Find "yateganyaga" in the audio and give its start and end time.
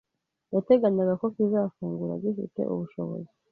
0.53-1.13